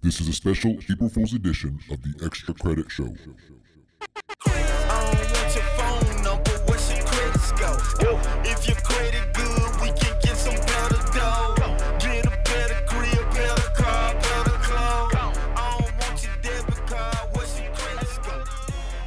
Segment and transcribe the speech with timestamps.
[0.00, 3.14] This is a special Hebrew Fools edition of the Extra Credit Show.
[4.46, 8.20] I don't want your phone number, what's your credit score?
[8.44, 11.54] If your credit good, we can get some better dough.
[11.98, 15.14] Get a better grill, better car, better clothes.
[15.56, 18.44] I don't want your debit card, what's your credit score?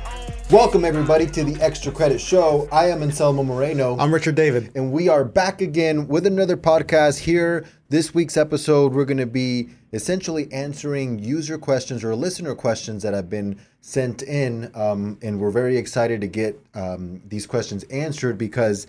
[0.06, 2.68] I don't Welcome, everybody, to the Extra Credit Show.
[2.70, 3.98] I am Anselmo Moreno.
[3.98, 4.72] I'm Richard David.
[4.76, 7.66] and we are back again with another podcast here.
[7.88, 13.14] This week's episode, we're going to be essentially answering user questions or listener questions that
[13.14, 14.72] have been sent in.
[14.74, 18.88] Um, and we're very excited to get um, these questions answered because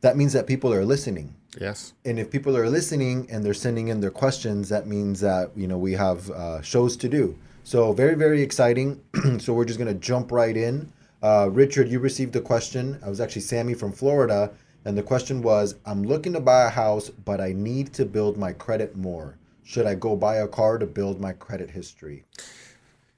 [0.00, 1.34] that means that people are listening.
[1.60, 1.94] Yes.
[2.04, 5.66] And if people are listening and they're sending in their questions, that means that you
[5.66, 7.36] know we have uh, shows to do.
[7.64, 9.00] So very very exciting.
[9.38, 10.92] so we're just gonna jump right in.
[11.22, 13.00] Uh, Richard, you received a question.
[13.04, 14.52] I was actually Sammy from Florida,
[14.84, 18.36] and the question was: I'm looking to buy a house, but I need to build
[18.36, 19.38] my credit more.
[19.66, 22.24] Should I go buy a car to build my credit history?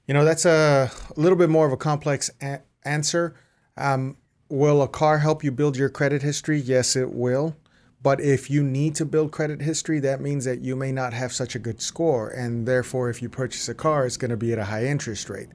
[0.07, 3.35] You know, that's a, little bit more of a complex a- answer.
[3.77, 4.17] Um,
[4.49, 6.59] will a car help you build your credit history?
[6.59, 7.55] Yes, it will.
[8.01, 11.31] But if you need to build credit history, that means that you may not have
[11.31, 12.29] such a good score.
[12.29, 15.29] And therefore, if you purchase a car, it's going to be at a high interest
[15.29, 15.49] rate.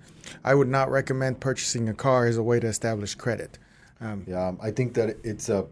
[0.44, 3.58] I would not recommend purchasing a car as a way to establish credit.
[4.00, 5.66] Yeah, um, I think that it's a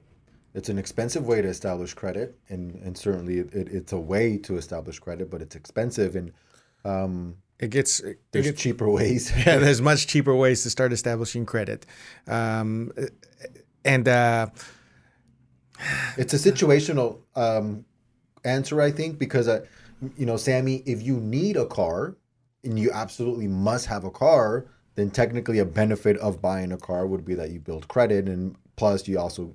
[0.55, 4.57] it's an expensive way to establish credit, and and certainly it, it's a way to
[4.57, 6.33] establish credit, but it's expensive, and
[7.59, 9.33] It gets, it there's gets cheaper ways.
[9.47, 11.87] yeah, there's much cheaper ways to start establishing credit.
[12.27, 12.91] Um,
[13.85, 14.49] and uh,
[16.17, 17.85] It's a situational um,
[18.45, 19.65] answer, I think, because, uh,
[20.17, 22.17] you know, Sammy, if you need a car
[22.65, 27.07] and you absolutely must have a car, then technically a benefit of buying a car
[27.07, 29.55] would be that you build credit and plus you also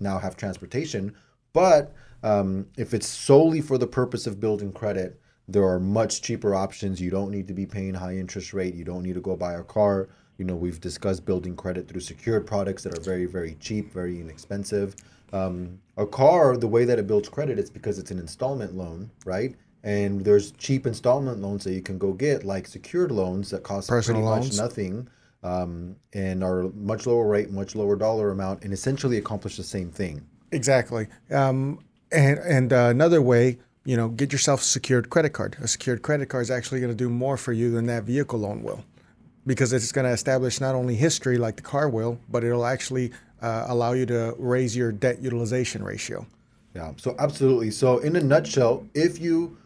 [0.00, 1.14] now have transportation.
[1.52, 6.54] But um, if it's solely for the purpose of building credit, there are much cheaper
[6.54, 7.00] options.
[7.00, 8.74] You don't need to be paying high interest rate.
[8.74, 10.08] You don't need to go buy a car.
[10.36, 14.20] You know, we've discussed building credit through secured products that are very, very cheap, very
[14.20, 14.94] inexpensive.
[15.32, 19.10] Um, a car, the way that it builds credit is because it's an installment loan,
[19.24, 19.56] right?
[19.84, 23.88] And there's cheap installment loans that you can go get, like secured loans that cost
[23.88, 24.58] Personal pretty loans.
[24.58, 25.08] much nothing
[25.42, 29.90] um, and are much lower rate, much lower dollar amount, and essentially accomplish the same
[29.90, 30.26] thing.
[30.52, 31.06] Exactly.
[31.30, 35.56] Um, and and uh, another way, you know, get yourself a secured credit card.
[35.60, 38.38] A secured credit card is actually going to do more for you than that vehicle
[38.38, 38.84] loan will,
[39.46, 43.12] because it's going to establish not only history like the car will, but it'll actually
[43.42, 46.26] uh, allow you to raise your debt utilization ratio.
[46.74, 47.70] Yeah, so absolutely.
[47.70, 49.56] So, in a nutshell, if you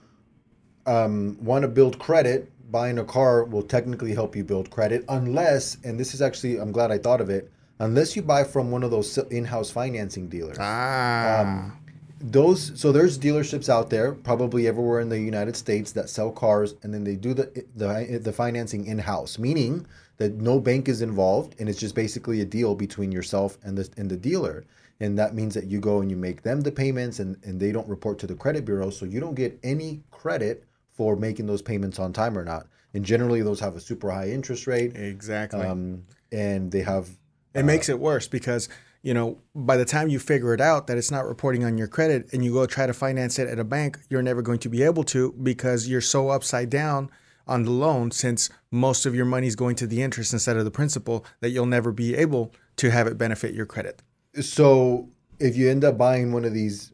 [0.87, 5.77] um, want to build credit, buying a car will technically help you build credit, unless,
[5.85, 8.83] and this is actually, I'm glad I thought of it, unless you buy from one
[8.83, 10.57] of those in house financing dealers.
[10.59, 11.73] Ah.
[12.21, 16.77] those so there's dealerships out there probably everywhere in the united states that sell cars
[16.85, 19.85] and then they do the the, the financing in-house meaning
[20.19, 23.89] that no bank is involved and it's just basically a deal between yourself and the
[23.97, 24.65] and the dealer
[25.01, 27.73] and that means that you go and you make them the payments and and they
[27.73, 31.63] don't report to the credit bureau so you don't get any credit for making those
[31.63, 35.61] payments on time or not and generally those have a super high interest rate exactly.
[35.61, 37.09] um, and they have
[37.55, 38.69] It makes it worse because
[39.03, 41.89] you know by the time you figure it out that it's not reporting on your
[41.89, 44.69] credit and you go try to finance it at a bank, you're never going to
[44.69, 47.11] be able to because you're so upside down
[47.49, 50.65] on the loan since most of your money is going to the interest instead of
[50.65, 54.01] the principal that you'll never be able to have it benefit your credit.
[54.41, 55.09] so
[55.41, 56.93] if you end up buying one of these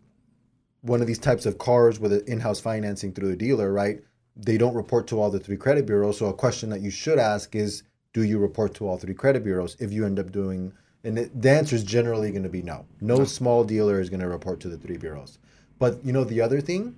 [0.89, 4.01] one of these types of cars with an in-house financing through a dealer right
[4.39, 6.19] they don't report to all the three credit bureaus.
[6.19, 7.83] So a question that you should ask is
[8.13, 10.73] do you report to all three credit bureaus if you end up doing
[11.05, 12.85] and it, the answer is generally going to be no.
[13.01, 15.39] No small dealer is going to report to the three bureaus.
[15.79, 16.97] But you know the other thing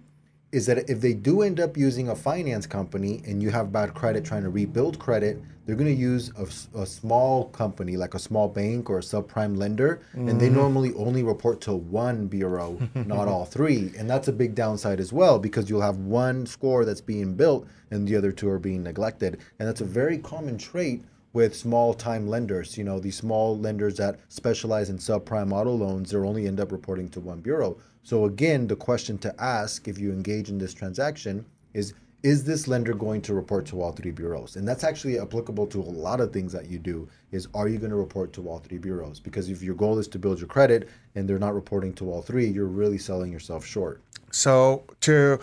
[0.53, 3.95] is that if they do end up using a finance company and you have bad
[3.95, 6.33] credit trying to rebuild credit, they're going to use
[6.75, 10.57] a small company like a small bank or a subprime lender, and they mm-hmm.
[10.57, 13.93] normally only report to one bureau, not all three.
[13.97, 17.69] And that's a big downside as well because you'll have one score that's being built
[17.93, 19.39] and the other two are being neglected.
[19.61, 22.77] And that's a very common trait with small time lenders.
[22.77, 26.73] You know, these small lenders that specialize in subprime auto loans, they'll only end up
[26.73, 27.79] reporting to one bureau.
[28.03, 31.45] So again, the question to ask if you engage in this transaction
[31.75, 34.57] is is this lender going to report to all three bureaus?
[34.57, 37.79] And that's actually applicable to a lot of things that you do is are you
[37.79, 39.19] going to report to all three bureaus?
[39.19, 42.21] Because if your goal is to build your credit and they're not reporting to all
[42.21, 44.03] three, you're really selling yourself short.
[44.31, 45.41] So to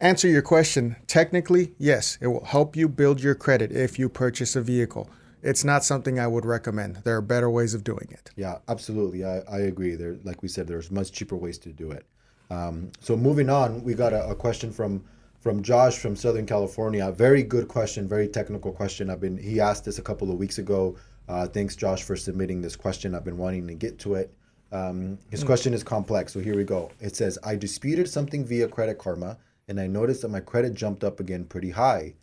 [0.00, 4.54] answer your question, technically, yes, it will help you build your credit if you purchase
[4.54, 5.10] a vehicle.
[5.42, 6.96] It's not something I would recommend.
[7.04, 8.30] There are better ways of doing it.
[8.36, 9.24] Yeah, absolutely.
[9.24, 9.96] I, I agree.
[9.96, 12.06] There, like we said, there's much cheaper ways to do it.
[12.50, 15.04] Um, so moving on, we got a, a question from
[15.40, 17.10] from Josh from Southern California.
[17.10, 19.10] Very good question, very technical question.
[19.10, 20.96] I've been he asked this a couple of weeks ago.
[21.28, 23.14] Uh, thanks, Josh, for submitting this question.
[23.14, 24.32] I've been wanting to get to it.
[24.70, 26.90] Um, his question is complex, so here we go.
[27.00, 29.36] It says, I disputed something via Credit Karma,
[29.68, 32.14] and I noticed that my credit jumped up again pretty high.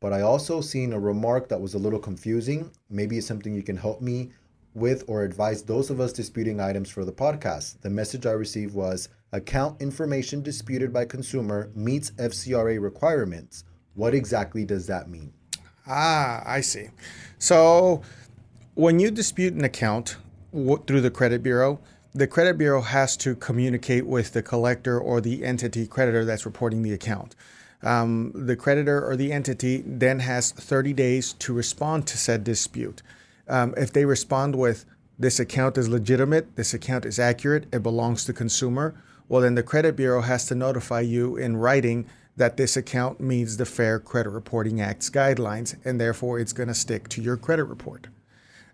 [0.00, 2.70] But I also seen a remark that was a little confusing.
[2.90, 4.30] Maybe it's something you can help me
[4.74, 7.80] with or advise those of us disputing items for the podcast.
[7.80, 13.64] The message I received was account information disputed by consumer meets FCRA requirements.
[13.94, 15.32] What exactly does that mean?
[15.86, 16.88] Ah, I see.
[17.38, 18.02] So
[18.74, 20.16] when you dispute an account
[20.52, 21.80] through the credit bureau,
[22.14, 26.82] the credit bureau has to communicate with the collector or the entity creditor that's reporting
[26.82, 27.34] the account.
[27.82, 33.02] Um, the creditor or the entity then has 30 days to respond to said dispute.
[33.48, 34.84] Um, if they respond with,
[35.18, 38.94] this account is legitimate, this account is accurate, it belongs to consumer,
[39.28, 42.06] well, then the credit bureau has to notify you in writing
[42.36, 46.74] that this account meets the Fair Credit Reporting Act's guidelines, and therefore it's going to
[46.74, 48.08] stick to your credit report.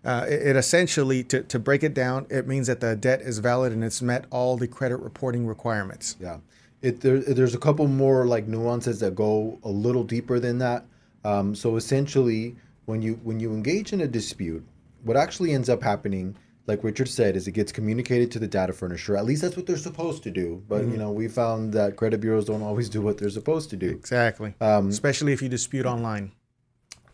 [0.05, 3.39] Uh, it, it, essentially, to, to break it down, it means that the debt is
[3.39, 6.17] valid and it's met all the credit reporting requirements.
[6.19, 6.39] Yeah,
[6.83, 10.85] it there, there's a couple more like nuances that go a little deeper than that.
[11.25, 14.63] Um, so essentially, when you when you engage in a dispute,
[15.03, 16.35] what actually ends up happening,
[16.67, 19.15] like Richard said, is it gets communicated to the data furnisher.
[19.17, 20.61] At least that's what they're supposed to do.
[20.67, 23.77] But you know, we found that credit bureaus don't always do what they're supposed to
[23.77, 23.89] do.
[23.89, 24.53] Exactly.
[24.61, 26.33] Um, Especially if you dispute online.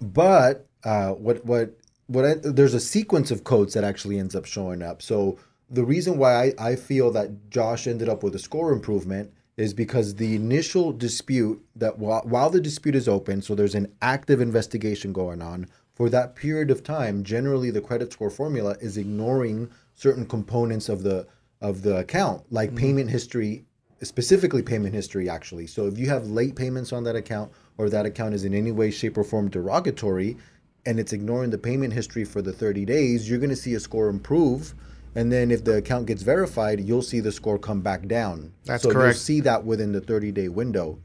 [0.02, 1.78] but uh, what what
[2.08, 5.02] what I, there's a sequence of codes that actually ends up showing up.
[5.02, 5.38] So
[5.70, 9.74] the reason why I, I feel that Josh ended up with a score improvement is
[9.74, 14.40] because the initial dispute that while, while the dispute is open, so there's an active
[14.40, 17.24] investigation going on for that period of time.
[17.24, 21.28] Generally, the credit score formula is ignoring certain components of the
[21.62, 22.78] of the account, like mm-hmm.
[22.78, 23.66] payment history,
[24.02, 25.30] specifically payment history.
[25.30, 28.54] Actually, so if you have late payments on that account, or that account is in
[28.54, 30.38] any way, shape, or form derogatory,
[30.86, 33.80] and it's ignoring the payment history for the 30 days, you're going to see a
[33.80, 34.74] score improve.
[35.20, 38.54] And then if the account gets verified, you'll see the score come back down.
[38.64, 39.16] That's so correct.
[39.16, 40.98] You'll see that within the 30 day window.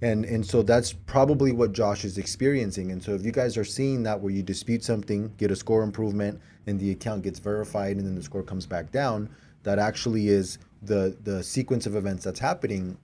[0.00, 2.90] And and so that's probably what Josh is experiencing.
[2.90, 5.84] And so if you guys are seeing that where you dispute something, get a score
[5.84, 9.30] improvement, and the account gets verified and then the score comes back down,
[9.62, 12.98] that actually is the the sequence of events that's happening.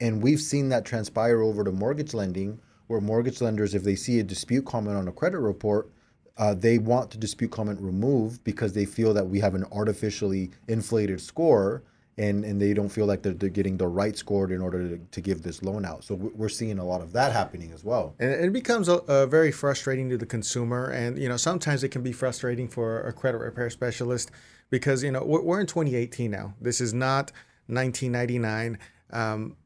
[0.00, 4.20] And we've seen that transpire over to mortgage lending, where mortgage lenders, if they see
[4.20, 5.90] a dispute comment on a credit report,
[6.36, 10.50] uh, they want the dispute comment removed because they feel that we have an artificially
[10.68, 11.82] inflated score
[12.16, 14.98] and, and they don't feel like they're, they're getting the right score in order to,
[15.10, 16.04] to give this loan out.
[16.04, 18.14] So we- we're seeing a lot of that happening as well.
[18.20, 21.88] And it becomes a, a very frustrating to the consumer, and you know sometimes it
[21.88, 24.30] can be frustrating for a credit repair specialist
[24.70, 26.54] because you know we're, we're in 2018 now.
[26.60, 27.32] This is not
[27.66, 28.78] 1999.
[29.10, 29.56] Um,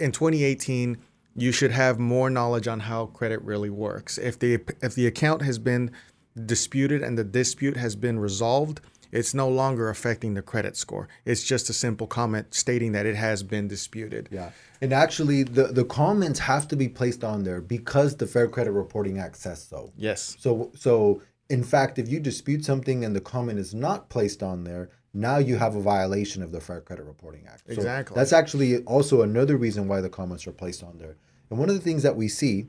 [0.00, 0.96] in 2018,
[1.40, 4.18] you should have more knowledge on how credit really works.
[4.18, 5.90] If the if the account has been
[6.46, 8.80] disputed and the dispute has been resolved,
[9.10, 11.08] it's no longer affecting the credit score.
[11.24, 14.28] It's just a simple comment stating that it has been disputed.
[14.30, 14.50] Yeah.
[14.80, 18.72] And actually, the, the comments have to be placed on there because the Fair Credit
[18.72, 19.92] Reporting Act says so.
[19.96, 20.36] Yes.
[20.38, 24.64] So, so in fact, if you dispute something and the comment is not placed on
[24.64, 27.62] there, now you have a violation of the Fair Credit Reporting Act.
[27.66, 28.14] So Exactly.
[28.14, 31.16] that's actually also another reason why the comments are placed on there.
[31.50, 32.66] And one of the things that we see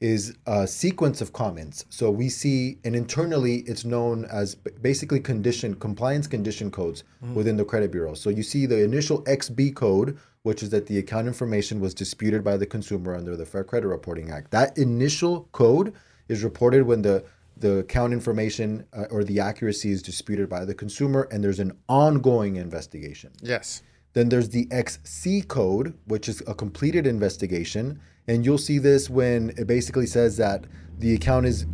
[0.00, 1.84] is a sequence of comments.
[1.90, 7.02] So we see, and internally, it's known as basically condition compliance condition codes
[7.34, 8.14] within the credit bureau.
[8.14, 12.44] So you see the initial XB code, which is that the account information was disputed
[12.44, 14.52] by the consumer under the Fair Credit Reporting Act.
[14.52, 15.92] That initial code
[16.28, 17.24] is reported when the
[17.56, 21.76] the account information uh, or the accuracy is disputed by the consumer, and there's an
[21.88, 23.32] ongoing investigation.
[23.42, 23.82] Yes.
[24.12, 28.00] Then there's the XC code, which is a completed investigation.
[28.26, 30.64] And you'll see this when it basically says that
[30.98, 31.66] the account is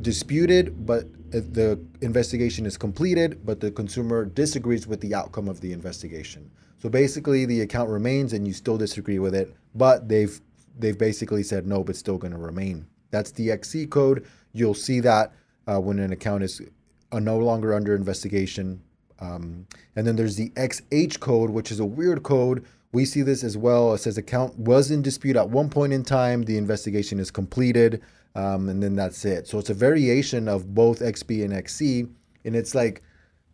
[0.00, 5.72] disputed, but the investigation is completed, but the consumer disagrees with the outcome of the
[5.72, 6.50] investigation.
[6.78, 10.40] So basically, the account remains, and you still disagree with it, but they've
[10.78, 12.86] they've basically said no, but still going to remain.
[13.10, 14.26] That's the XC code.
[14.52, 15.32] You'll see that
[15.66, 16.62] uh, when an account is
[17.10, 18.82] uh, no longer under investigation.
[19.20, 22.64] Um, and then there's the XH code, which is a weird code.
[22.92, 23.92] We see this as well.
[23.94, 26.44] It says account was in dispute at one point in time.
[26.44, 28.02] The investigation is completed,
[28.34, 29.46] um, and then that's it.
[29.46, 32.06] So it's a variation of both XB and XC,
[32.44, 33.02] and it's like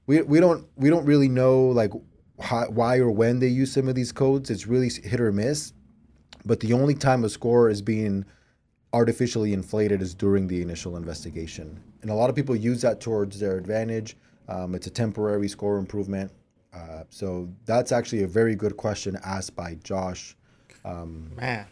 [0.06, 1.92] we, we don't we don't really know like
[2.40, 4.50] how, why or when they use some of these codes.
[4.50, 5.72] It's really hit or miss.
[6.44, 8.24] But the only time a score is being
[8.92, 11.82] artificially inflated is during the initial investigation.
[12.02, 14.16] And a lot of people use that towards their advantage.
[14.48, 16.30] Um, it's a temporary score improvement.
[16.72, 20.36] Uh, so that's actually a very good question asked by Josh.
[21.36, 21.66] Man.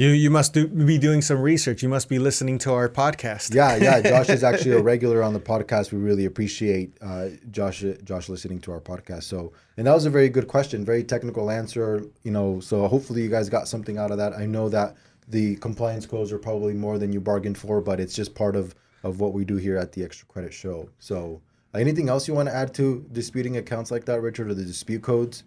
[0.00, 1.82] You you must do, be doing some research.
[1.82, 3.54] You must be listening to our podcast.
[3.54, 4.00] Yeah, yeah.
[4.10, 5.92] Josh is actually a regular on the podcast.
[5.92, 9.24] We really appreciate uh, Josh Josh listening to our podcast.
[9.24, 12.02] So, and that was a very good question, very technical answer.
[12.22, 14.32] You know, so hopefully you guys got something out of that.
[14.32, 14.96] I know that
[15.28, 18.74] the compliance codes are probably more than you bargained for, but it's just part of
[19.02, 20.88] of what we do here at the Extra Credit Show.
[20.98, 21.42] So,
[21.74, 25.02] anything else you want to add to disputing accounts like that, Richard, or the dispute
[25.02, 25.44] codes?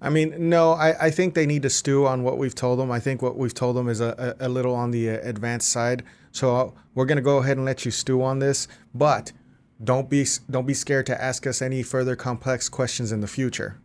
[0.00, 2.90] I mean, no, I, I think they need to stew on what we've told them.
[2.90, 5.70] I think what we've told them is a, a, a little on the uh, advanced
[5.70, 6.04] side.
[6.32, 9.32] So uh, we're going to go ahead and let you stew on this, but
[9.82, 13.78] don't be don't be scared to ask us any further complex questions in the future.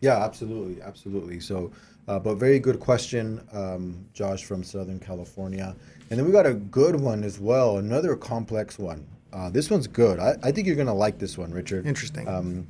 [0.00, 1.40] Yeah, absolutely, absolutely.
[1.40, 1.70] So,
[2.08, 5.76] uh, but very good question, um, Josh from Southern California,
[6.08, 9.06] and then we got a good one as well, another complex one.
[9.32, 10.18] Uh, this one's good.
[10.18, 11.86] I, I think you're gonna like this one, Richard.
[11.86, 12.28] Interesting.
[12.28, 12.66] Um,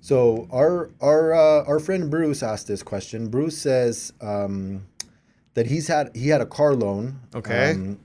[0.00, 3.28] so our our uh, our friend Bruce asked this question.
[3.28, 4.86] Bruce says um,
[5.54, 7.20] that he's had he had a car loan.
[7.34, 7.72] Okay.
[7.72, 7.98] Um,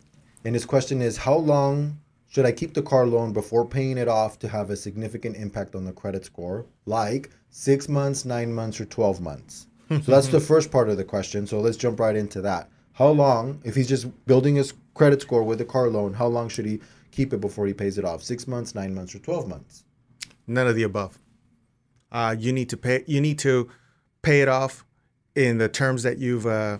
[0.45, 1.99] and his question is, how long
[2.29, 5.75] should I keep the car loan before paying it off to have a significant impact
[5.75, 9.67] on the credit score, like six months, nine months, or twelve months?
[9.89, 11.45] so that's the first part of the question.
[11.47, 12.69] So let's jump right into that.
[12.93, 16.49] How long, if he's just building his credit score with a car loan, how long
[16.49, 16.79] should he
[17.11, 18.23] keep it before he pays it off?
[18.23, 19.83] Six months, nine months, or twelve months?
[20.47, 21.19] None of the above.
[22.11, 23.03] Uh, you need to pay.
[23.07, 23.69] You need to
[24.21, 24.85] pay it off
[25.35, 26.79] in the terms that you've uh,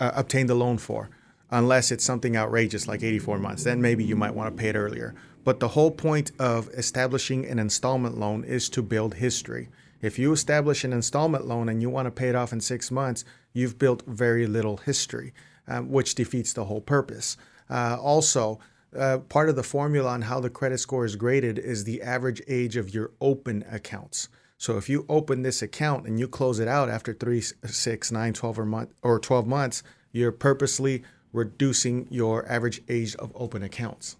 [0.00, 1.10] uh, obtained the loan for,
[1.50, 3.64] unless it's something outrageous like 84 months.
[3.64, 5.14] Then maybe you might want to pay it earlier.
[5.44, 9.68] But the whole point of establishing an installment loan is to build history.
[10.02, 12.90] If you establish an installment loan and you want to pay it off in six
[12.90, 15.32] months, you've built very little history,
[15.68, 17.36] um, which defeats the whole purpose.
[17.70, 18.58] Uh, also,
[18.94, 22.42] uh, part of the formula on how the credit score is graded is the average
[22.48, 24.28] age of your open accounts.
[24.58, 28.32] So if you open this account and you close it out after three, six, nine,
[28.32, 31.02] 12 or month or 12 months, you're purposely
[31.32, 34.16] reducing your average age of open accounts.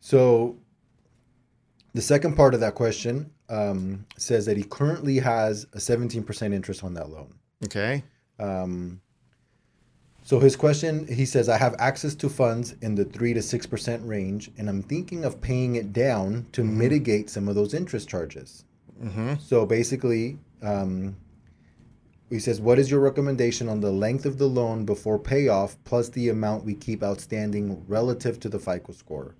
[0.00, 0.56] So
[1.92, 6.84] the second part of that question um, says that he currently has a 17% interest
[6.84, 7.34] on that loan.
[7.64, 8.04] Okay.
[8.38, 9.00] Um,
[10.24, 13.66] so his question, he says, I have access to funds in the three to six
[13.66, 18.08] percent range, and I'm thinking of paying it down to mitigate some of those interest
[18.08, 18.64] charges.
[19.38, 21.16] So basically, um,
[22.30, 26.08] he says, What is your recommendation on the length of the loan before payoff plus
[26.08, 29.34] the amount we keep outstanding relative to the FICO score?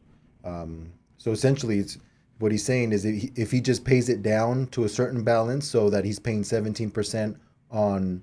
[0.44, 1.96] Um, so essentially, it's
[2.40, 5.24] what he's saying is if he, if he just pays it down to a certain
[5.24, 7.36] balance so that he's paying 17%
[7.70, 8.22] on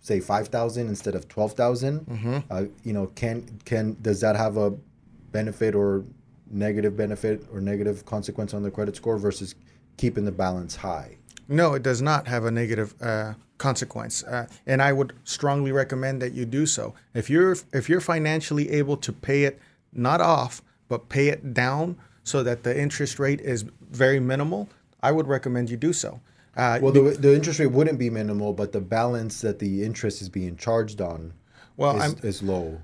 [0.00, 2.06] say 5000 instead of 12000
[2.50, 4.70] uh, you know can can does that have a
[5.32, 6.04] benefit or
[6.50, 9.54] negative benefit or negative consequence on the credit score versus
[9.96, 11.16] keeping the balance high
[11.48, 16.22] No, it does not have a negative uh, consequence, uh, and I would strongly recommend
[16.22, 16.94] that you do so.
[17.12, 19.58] If you're if you're financially able to pay it
[19.92, 24.68] not off, but pay it down so that the interest rate is very minimal,
[25.02, 26.20] I would recommend you do so.
[26.56, 30.20] Uh, well the, the interest rate wouldn't be minimal but the balance that the interest
[30.20, 31.32] is being charged on
[31.76, 32.80] Well, is, is low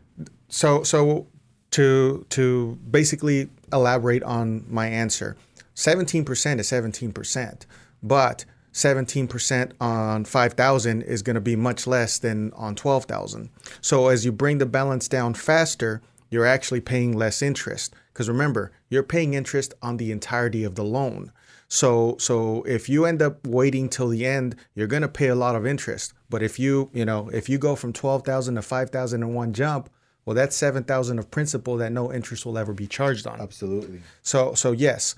[0.48, 1.26] So so
[1.72, 5.36] to to basically elaborate on my answer,
[5.74, 7.66] 17% is 17%,
[8.02, 13.48] but 17% on 5,000 is going to be much less than on 12,000.
[13.80, 18.72] So as you bring the balance down faster, you're actually paying less interest because remember,
[18.88, 21.32] you're paying interest on the entirety of the loan.
[21.68, 25.34] So so if you end up waiting till the end, you're going to pay a
[25.34, 26.12] lot of interest.
[26.30, 29.90] But if you, you know, if you go from 12,000 to 5,000 in one jump,
[30.24, 33.40] well that's 7,000 of principal that no interest will ever be charged on.
[33.40, 35.14] absolutely So so yes,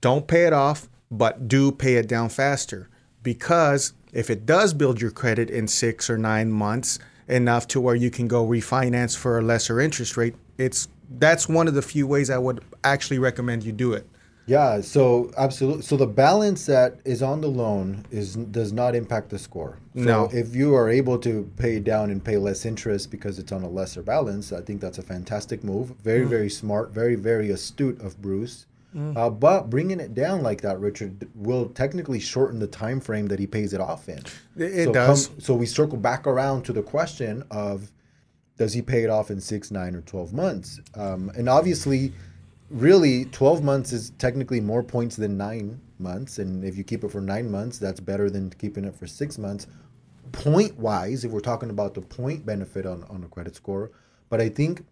[0.00, 2.88] don't pay it off, but do pay it down faster
[3.22, 7.94] because if it does build your credit in 6 or 9 months enough to where
[7.94, 10.88] you can go refinance for a lesser interest rate, it's
[11.18, 14.06] that's one of the few ways I would actually recommend you do it.
[14.48, 15.82] Yeah, so absolutely.
[15.82, 19.76] So the balance that is on the loan is does not impact the score.
[19.94, 20.30] So No.
[20.32, 23.68] if you are able to pay down and pay less interest because it's on a
[23.68, 25.92] lesser balance, I think that's a fantastic move.
[26.02, 26.28] Very, Mm.
[26.30, 26.92] very smart.
[26.94, 28.64] Very, very astute of Bruce.
[29.14, 33.38] Uh, but bringing it down like that, Richard, will technically shorten the time frame that
[33.38, 34.20] he pays it off in.
[34.56, 35.30] It- so does.
[35.38, 37.92] so we circle back around to the question of
[38.56, 40.80] does he pay it off in six, nine, or 12 months?
[40.96, 42.12] Um, and obviously,
[42.70, 46.38] really, 12 months is technically more points than nine months.
[46.38, 49.38] And if you keep it for nine months, that's better than keeping it for six
[49.38, 49.66] months.
[50.32, 53.90] Point wise, if we're talking about the point benefit on, on a credit score.
[54.28, 54.84] But I think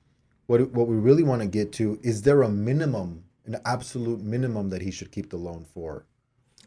[0.46, 4.70] what, what we really want to get to is there a minimum, an absolute minimum
[4.70, 6.06] that he should keep the loan for?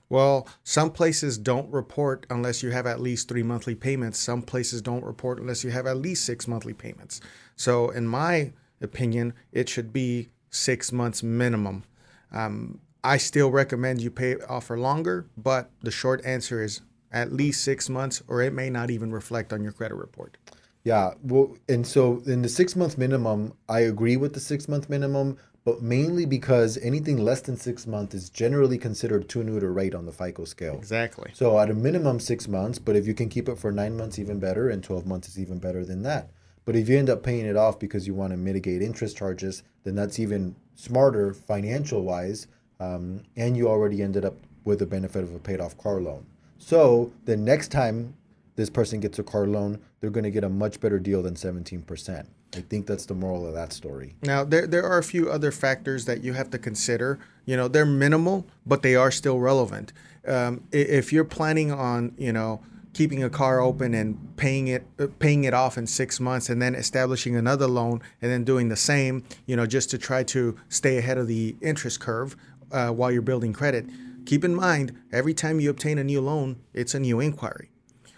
[0.10, 4.18] Well, some places don't report unless you have at least three monthly payments.
[4.18, 7.22] Some places don't report unless you have at least six monthly payments.
[7.56, 11.84] So, in my opinion, it should be six months minimum.
[12.32, 16.82] Um, I still recommend you pay it off for longer, but the short answer is
[17.12, 20.38] at least six months, or it may not even reflect on your credit report.
[20.84, 21.14] Yeah.
[21.24, 25.38] Well, and so in the six month minimum, I agree with the six month minimum,
[25.66, 29.94] but mainly because anything less than six months is generally considered too new to rate
[29.94, 30.74] on the FICO scale.
[30.76, 31.32] Exactly.
[31.34, 34.20] So at a minimum six months, but if you can keep it for nine months,
[34.20, 36.32] even better, and 12 months is even better than that.
[36.66, 39.64] But if you end up paying it off because you want to mitigate interest charges,
[39.84, 42.48] then that's even smarter financial wise.
[42.80, 46.26] Um, and you already ended up with the benefit of a paid off car loan.
[46.58, 48.14] So the next time
[48.56, 51.36] this person gets a car loan, they're going to get a much better deal than
[51.36, 52.28] 17%.
[52.56, 54.16] I think that's the moral of that story.
[54.24, 57.20] Now, there, there are a few other factors that you have to consider.
[57.46, 59.94] You know, they're minimal, but they are still relevant.
[60.28, 62.62] Um, if you're planning on, you know,
[62.94, 66.62] keeping a car open and paying it uh, paying it off in six months and
[66.62, 70.58] then establishing another loan and then doing the same, you know, just to try to
[70.70, 72.36] stay ahead of the interest curve
[72.72, 73.86] uh, while you're building credit.
[74.26, 77.72] Keep in mind, every time you obtain a new loan, it's a new inquiry.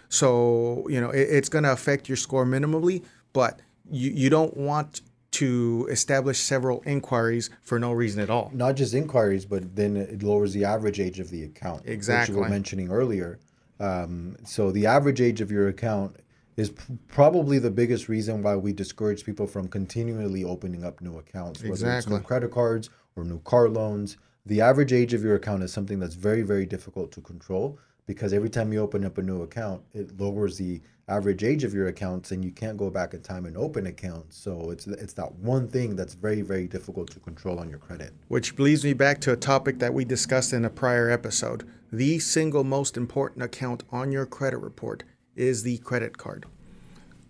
[0.08, 3.02] So, you know, it, it's going to affect your score minimally,
[3.32, 3.60] but
[3.90, 5.00] you, you don't want
[5.32, 8.50] to establish several inquiries for no reason at all.
[8.52, 11.80] Not just inquiries, but then it lowers the average age of the account.
[11.80, 12.36] Which you Exactly.
[12.36, 13.38] were mentioning earlier.
[13.82, 16.16] Um, so the average age of your account
[16.56, 21.18] is p- probably the biggest reason why we discourage people from continually opening up new
[21.18, 24.18] accounts, whether it's new credit cards or new car loans.
[24.46, 28.32] The average age of your account is something that's very, very difficult to control because
[28.32, 31.88] every time you open up a new account, it lowers the average age of your
[31.88, 34.36] accounts, and you can't go back in time and open accounts.
[34.36, 38.12] So it's it's that one thing that's very, very difficult to control on your credit.
[38.28, 41.68] Which leads me back to a topic that we discussed in a prior episode.
[41.92, 45.04] The single most important account on your credit report
[45.36, 46.46] is the credit card.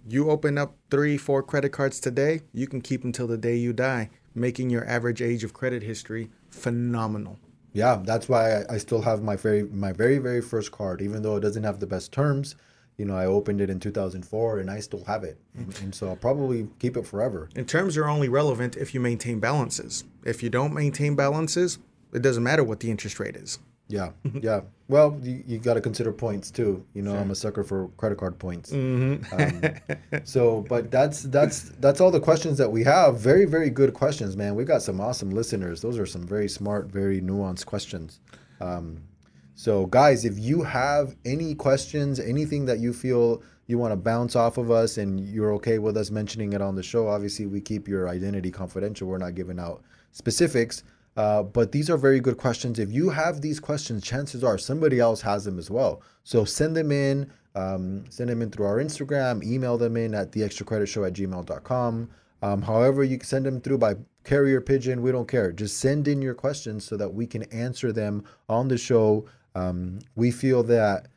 [0.07, 3.55] You open up three, four credit cards today, you can keep them till the day
[3.55, 7.39] you die, making your average age of credit history phenomenal.
[7.73, 11.23] Yeah, that's why I, I still have my very my very very first card, even
[11.23, 12.57] though it doesn't have the best terms.
[12.99, 15.83] You know, I opened it in 2004, and I still have it, and, mm.
[15.83, 17.49] and so I'll probably keep it forever.
[17.57, 20.05] And terms are only relevant if you maintain balances.
[20.25, 21.79] If you don't maintain balances,
[22.13, 23.59] it doesn't matter what the interest rate is.
[23.89, 24.61] Yeah, yeah.
[24.89, 26.85] Well, you, you got to consider points too.
[26.95, 28.73] You know, I'm a sucker for credit card points.
[28.73, 29.23] Um,
[30.25, 33.19] so, but that's that's that's all the questions that we have.
[33.19, 34.55] Very very good questions, man.
[34.55, 35.81] We got some awesome listeners.
[35.81, 38.21] Those are some very smart, very nuanced questions.
[38.61, 39.03] Um,
[39.55, 44.35] so, guys, if you have any questions, anything that you feel you want to bounce
[44.35, 47.61] off of us and you're okay with us mentioning it on the show, obviously we
[47.61, 49.09] keep your identity confidential.
[49.09, 50.83] We're not giving out specifics.
[51.17, 52.79] Uh, but these are very good questions.
[52.79, 56.03] If you have these questions, chances are somebody else has them as well.
[56.25, 57.31] So send them in.
[57.55, 62.09] Um, send them in through our Instagram, email them in at theextracreditshow at gmail.com.
[62.41, 65.03] Um, however, you can send them through by carrier pigeon.
[65.03, 65.53] We don't care.
[65.53, 69.27] Just send in your questions so that we can answer them on the show.
[69.55, 71.09] Um, we feel that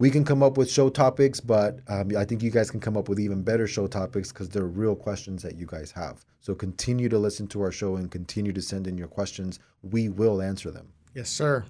[0.00, 2.96] we can come up with show topics, but um, I think you guys can come
[2.96, 6.24] up with even better show topics because they're real questions that you guys have.
[6.40, 9.60] So continue to listen to our show and continue to send in your questions.
[9.82, 10.88] We will answer them.
[11.14, 11.66] Yes, sir.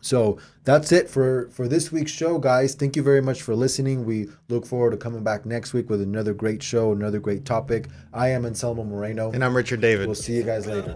[0.00, 2.76] So that's it for for this week's show, guys.
[2.76, 4.04] Thank you very much for listening.
[4.04, 7.88] We look forward to coming back next week with another great show, another great topic.
[8.14, 9.32] I am Anselmo Moreno.
[9.32, 10.06] And I'm Richard David.
[10.06, 10.94] We'll see you guys later.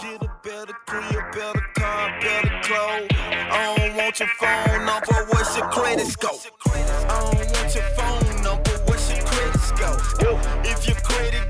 [0.00, 3.08] Get a better crib, better car, better clothes.
[3.50, 5.17] I don't want your phone number, what's
[5.58, 6.10] your credit oh.
[6.10, 6.38] score?
[6.66, 10.40] I don't want your phone number, what's your credit score?
[10.64, 11.47] If your credit